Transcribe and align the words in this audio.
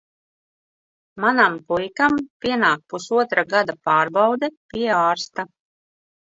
Manam 1.25 1.57
puikam 1.67 2.17
pienāk 2.45 2.81
pusotra 2.95 3.45
gada 3.53 3.77
pārbaude 3.91 4.51
pie 4.73 4.89
ārsta. 5.03 5.47